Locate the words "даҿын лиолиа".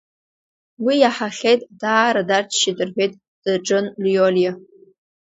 3.43-4.53